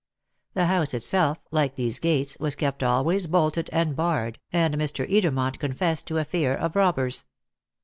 [0.55, 5.07] The house itself, like these gates, was kept always bolted and barred, and Mr.
[5.07, 7.25] Edermont confessed to a fear of robbers.